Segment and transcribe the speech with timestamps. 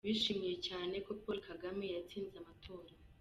[0.07, 2.91] Bishimiye cyane ko Paul Kagame yatsinze amatora.